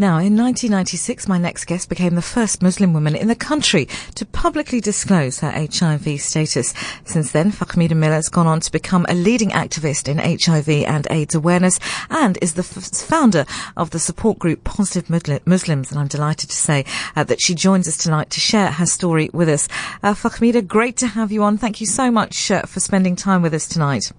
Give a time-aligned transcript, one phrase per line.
[0.00, 4.24] Now, in 1996, my next guest became the first Muslim woman in the country to
[4.24, 6.72] publicly disclose her HIV status.
[7.04, 11.06] Since then, Fahmeda Miller has gone on to become a leading activist in HIV and
[11.10, 11.78] AIDS awareness
[12.08, 13.44] and is the f- founder
[13.76, 15.10] of the support group Positive
[15.44, 15.90] Muslims.
[15.90, 19.28] And I'm delighted to say uh, that she joins us tonight to share her story
[19.34, 19.68] with us.
[20.02, 21.58] Uh, Fahmeda, great to have you on.
[21.58, 24.12] Thank you so much uh, for spending time with us tonight.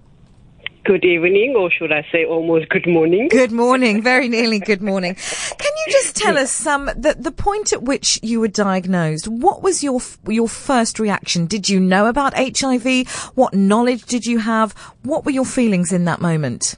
[0.84, 3.28] Good evening, or should I say almost good morning?
[3.28, 5.14] Good morning, very nearly good morning.
[5.14, 9.28] Can you just tell us some the, the point at which you were diagnosed?
[9.28, 11.46] What was your your first reaction?
[11.46, 13.08] Did you know about HIV?
[13.34, 14.72] What knowledge did you have?
[15.02, 16.76] What were your feelings in that moment?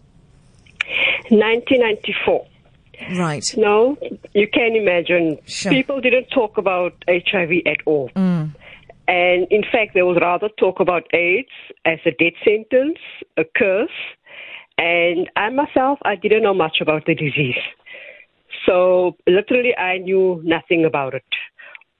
[1.31, 2.47] 1994.
[3.17, 3.55] Right.
[3.57, 3.99] No,
[4.33, 5.39] you can imagine.
[5.47, 5.73] Sure.
[5.73, 8.11] People didn't talk about HIV at all.
[8.17, 8.55] Mm.
[9.07, 11.51] And in fact, they would rather talk about AIDS
[11.85, 12.99] as a death sentence,
[13.37, 13.91] a curse.
[14.79, 17.61] And I myself, I didn't know much about the disease.
[18.67, 21.25] So literally, I knew nothing about it.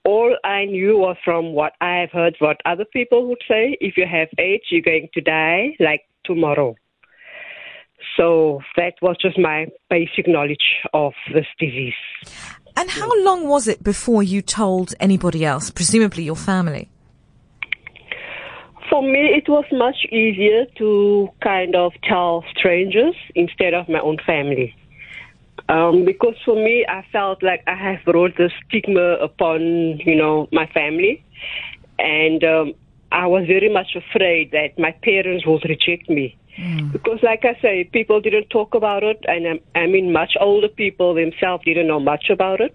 [0.05, 3.97] All I knew was from what I have heard, what other people would say if
[3.97, 6.75] you have AIDS, you're going to die like tomorrow.
[8.17, 11.95] So that was just my basic knowledge of this disease.
[12.77, 16.91] And how long was it before you told anybody else, presumably your family?
[18.91, 24.19] For me, it was much easier to kind of tell strangers instead of my own
[24.27, 24.75] family.
[25.69, 30.49] Um, because for me, I felt like I have brought the stigma upon, you know,
[30.53, 31.25] my family.
[31.99, 32.75] And um,
[33.13, 36.37] I was very much afraid that my parents would reject me.
[36.59, 36.93] Mm.
[36.93, 41.15] Because, like I say, people didn't talk about it, and I mean, much older people
[41.15, 42.75] themselves didn't know much about it.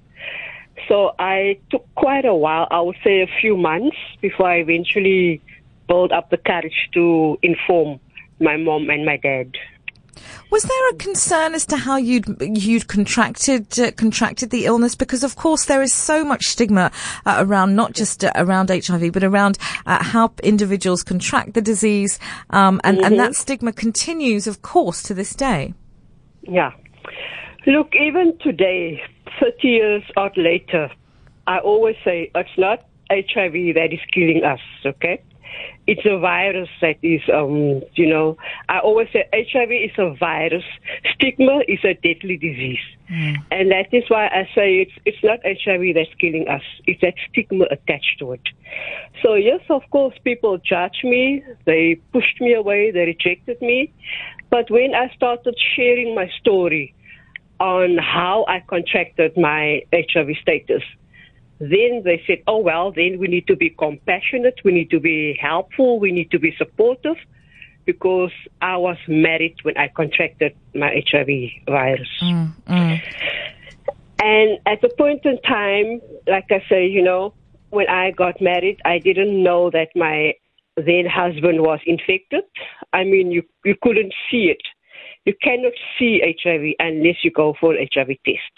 [0.88, 5.42] So I took quite a while, I would say a few months, before I eventually
[5.88, 8.00] built up the courage to inform
[8.40, 9.56] my mom and my dad.
[10.52, 14.96] Was there a concern as to how you'd you'd contracted uh, contracted the illness?
[14.96, 16.92] Because of course there is so much stigma
[17.26, 22.20] uh, around not just uh, around HIV, but around uh, how individuals contract the disease,
[22.50, 23.06] um, and mm-hmm.
[23.06, 25.74] and that stigma continues, of course, to this day.
[26.42, 26.72] Yeah.
[27.68, 29.02] Look, even today,
[29.40, 30.90] thirty years out later,
[31.46, 34.62] I always say it's not HIV that is killing us.
[34.86, 35.22] Okay
[35.88, 38.38] it's a virus that is, um, you know,
[38.68, 40.64] I always say HIV is a virus.
[41.16, 42.80] Stigma is a deadly disease.
[43.12, 43.38] Mm.
[43.52, 46.62] And that is why I say it's, it's not HIV that's killing us.
[46.86, 48.42] It's that stigma attached to it.
[49.24, 51.44] So yes, of course, people judge me.
[51.66, 52.92] They pushed me away.
[52.92, 53.92] They rejected me.
[54.50, 56.94] But when I started sharing my story
[57.60, 60.84] on how I contracted my HIV status,
[61.60, 65.38] then they said, oh, well, then we need to be compassionate, we need to be
[65.42, 67.18] helpful, we need to be supportive
[67.86, 68.32] because
[68.62, 71.28] I was married when I contracted my HIV
[71.66, 72.10] virus.
[72.22, 73.02] Mm, mm.
[74.22, 77.34] And at the point in time, like I say, you know,
[77.70, 80.34] when I got married, I didn't know that my
[80.76, 82.44] then husband was infected.
[82.94, 84.62] I mean, you, you couldn't see it.
[85.26, 88.54] You cannot see HIV unless you go for an HIV test.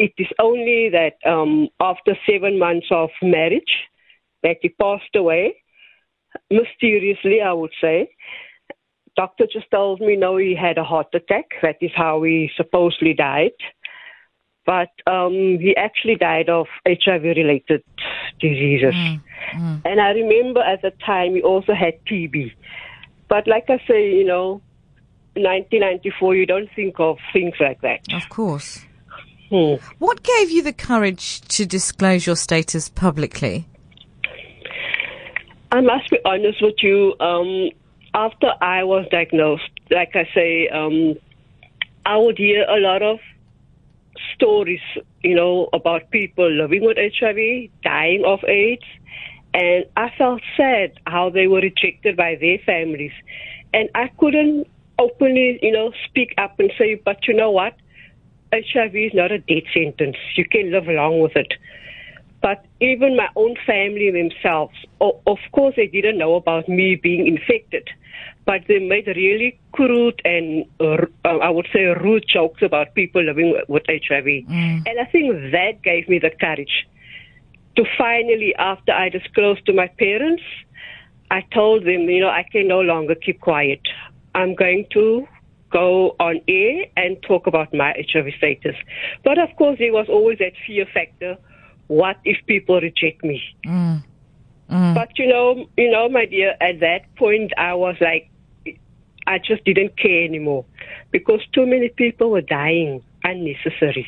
[0.00, 3.74] It is only that um, after seven months of marriage
[4.42, 5.56] that he passed away,
[6.50, 8.10] mysteriously, I would say.
[9.14, 11.50] Doctor just told me no, he had a heart attack.
[11.60, 13.58] That is how he supposedly died.
[14.64, 17.82] But um, he actually died of HIV-related
[18.40, 18.94] diseases.
[18.94, 19.20] Mm,
[19.52, 19.82] mm.
[19.84, 22.52] And I remember at the time he also had TB.
[23.28, 24.62] But like I say, you know,
[25.34, 28.00] 1994, you don't think of things like that.
[28.14, 28.86] Of course.
[29.50, 29.74] Hmm.
[29.98, 33.66] What gave you the courage to disclose your status publicly?
[35.72, 37.14] I must be honest with you.
[37.20, 37.70] Um,
[38.14, 41.16] after I was diagnosed, like I say, um,
[42.06, 43.18] I would hear a lot of
[44.34, 44.80] stories,
[45.22, 48.84] you know, about people living with HIV, dying of AIDS,
[49.52, 53.12] and I felt sad how they were rejected by their families,
[53.74, 54.66] and I couldn't
[54.98, 57.74] openly, you know, speak up and say, but you know what?
[58.52, 60.16] HIV is not a death sentence.
[60.36, 61.52] You can live along with it.
[62.42, 67.88] But even my own family themselves, of course, they didn't know about me being infected,
[68.46, 73.60] but they made really crude and uh, I would say rude jokes about people living
[73.68, 74.24] with HIV.
[74.24, 74.86] Mm.
[74.86, 76.86] And I think that gave me the courage
[77.76, 80.42] to finally, after I disclosed to my parents,
[81.30, 83.80] I told them, you know, I can no longer keep quiet.
[84.34, 85.26] I'm going to
[85.70, 88.76] go on air and talk about my HIV status.
[89.24, 91.36] But of course, there was always that fear factor.
[91.86, 93.42] What if people reject me?
[93.66, 94.02] Mm.
[94.70, 94.94] Mm.
[94.94, 98.30] But you know, you know, my dear, at that point, I was like,
[99.26, 100.64] I just didn't care anymore
[101.10, 104.06] because too many people were dying unnecessary.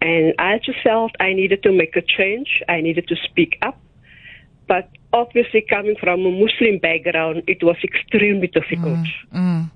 [0.00, 2.62] And I just felt I needed to make a change.
[2.68, 3.78] I needed to speak up.
[4.66, 9.06] But obviously, coming from a Muslim background, it was extremely difficult.
[9.34, 9.70] Mm,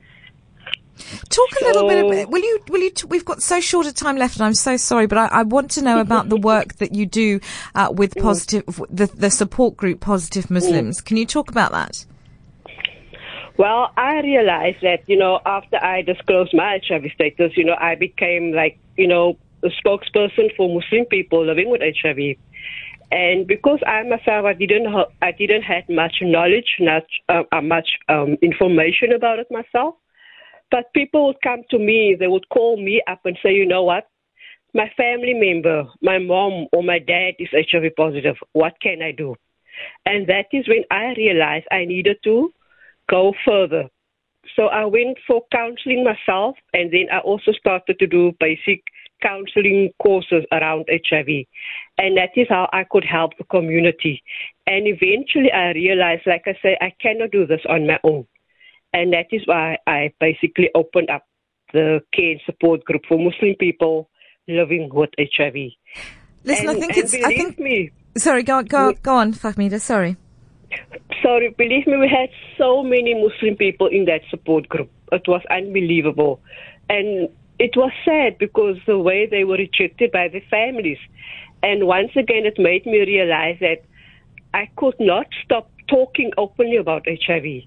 [1.34, 1.98] Talk a little bit.
[1.98, 2.60] About, will you?
[2.69, 2.90] Will you?
[2.90, 5.42] T- we've got so short a time left, and I'm so sorry, but I, I
[5.42, 7.40] want to know about the work that you do
[7.75, 11.00] uh, with positive, the, the support group Positive Muslims.
[11.00, 12.06] Can you talk about that?
[13.56, 17.96] Well, I realized that you know after I disclosed my HIV status, you know I
[17.96, 22.36] became like you know a spokesperson for Muslim people living with HIV.
[23.10, 27.60] And because I myself, I didn't, ha- I didn't have much knowledge, not uh, uh,
[27.60, 29.94] much um, information about it myself.
[30.70, 33.84] But people would come to me, they would call me up and say, you know
[33.84, 34.08] what?
[34.72, 38.37] My family member, my mom or my dad is HIV positive.
[38.52, 39.37] What can I do?
[40.05, 42.52] And that is when I realized I needed to
[43.08, 43.88] go further.
[44.56, 48.82] So I went for counseling myself, and then I also started to do basic
[49.22, 51.46] counseling courses around HIV.
[51.99, 54.22] And that is how I could help the community.
[54.67, 58.26] And eventually I realized, like I say, I cannot do this on my own.
[58.94, 61.26] And that is why I basically opened up
[61.73, 64.08] the care and support group for Muslim people
[64.46, 65.56] living with HIV.
[66.44, 67.12] Listen, and, I think it's.
[67.12, 67.58] I think.
[67.58, 69.02] Me, sorry, go go mm.
[69.02, 69.81] go on, Fahmeda.
[69.81, 70.17] Sorry.
[71.23, 74.91] Sorry, believe me, we had so many Muslim people in that support group.
[75.12, 76.41] It was unbelievable,
[76.88, 80.99] and it was sad because the way they were rejected by their families.
[81.62, 83.85] And once again, it made me realize that
[84.52, 87.64] I could not stop talking openly about HIV.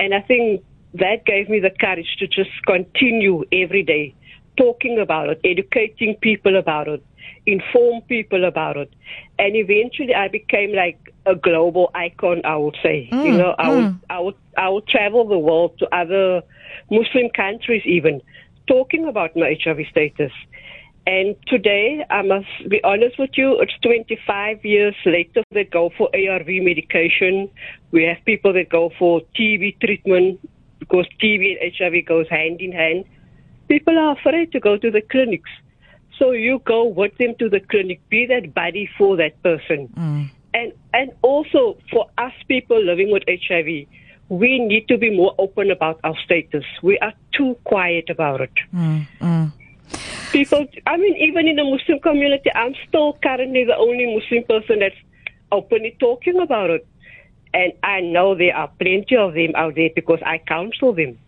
[0.00, 0.64] And I think
[0.94, 4.14] that gave me the courage to just continue every day
[4.56, 7.04] talking about it, educating people about it,
[7.46, 8.92] inform people about it.
[9.38, 13.08] And eventually I became like a global icon, I would say.
[13.12, 13.76] Mm, you know, I mm.
[13.76, 16.42] would, I would, I would travel the world to other
[16.90, 18.22] Muslim countries even
[18.66, 20.32] talking about my HIV status.
[21.06, 26.08] And today, I must be honest with you, it's 25 years later that go for
[26.14, 27.50] ARV medication.
[27.90, 30.40] We have people that go for TB treatment
[30.78, 33.04] because TB and HIV goes hand in hand.
[33.68, 35.50] People are afraid to go to the clinics.
[36.18, 39.88] So you go with them to the clinic, be that buddy for that person.
[39.96, 40.30] Mm.
[40.52, 43.86] And, and also for us people living with HIV,
[44.28, 46.64] we need to be more open about our status.
[46.82, 48.52] We are too quiet about it.
[48.74, 49.52] Mm, mm.
[50.32, 54.80] People, I mean, even in the Muslim community, I'm still currently the only Muslim person
[54.80, 54.94] that's
[55.50, 56.86] openly talking about it.
[57.52, 61.18] And I know there are plenty of them out there because I counsel them.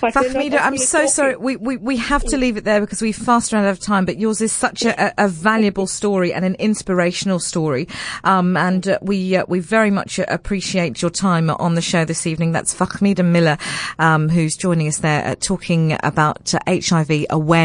[0.00, 1.10] Fahmeda, I'm so talking.
[1.10, 1.36] sorry.
[1.36, 4.04] We, we, we have to leave it there because we've fast run out of time,
[4.04, 7.88] but yours is such a, a, valuable story and an inspirational story.
[8.24, 12.26] Um, and uh, we, uh, we very much appreciate your time on the show this
[12.26, 12.52] evening.
[12.52, 13.56] That's Fahmeda Miller,
[13.98, 17.56] um, who's joining us there uh, talking about uh, HIV awareness.